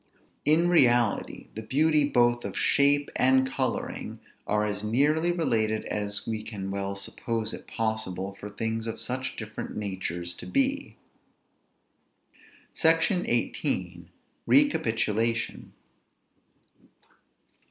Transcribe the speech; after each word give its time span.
In 0.45 0.67
reality, 0.67 1.49
the 1.53 1.61
beauty 1.61 2.09
both 2.09 2.43
of 2.43 2.57
shape 2.57 3.11
and 3.15 3.47
coloring 3.47 4.19
are 4.47 4.65
as 4.65 4.83
nearly 4.83 5.31
related 5.31 5.85
as 5.85 6.25
we 6.27 6.41
can 6.41 6.71
well 6.71 6.95
suppose 6.95 7.53
it 7.53 7.67
possible 7.67 8.33
for 8.33 8.49
things 8.49 8.87
of 8.87 8.99
such 8.99 9.35
different 9.35 9.77
natures 9.77 10.33
to 10.37 10.47
be. 10.47 10.95
SECTION 12.73 13.25
XVIII. 13.25 14.05
RECAPITULATION. 14.47 15.71